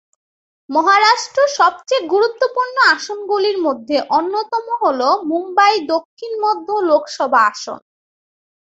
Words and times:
মহারাষ্ট্র 0.69 1.39
সবচেয়ে 1.57 2.03
গুরুত্বপূর্ণ 2.13 2.75
আসনগুলির 2.93 3.57
মধ্যে 3.61 3.97
অন্যতম 4.17 4.65
হল 4.81 5.01
মুম্বই 5.29 5.75
দক্ষিণ 5.93 6.31
মধ্য 6.43 6.67
লোকসভা 6.89 7.41
আসন। 7.51 7.79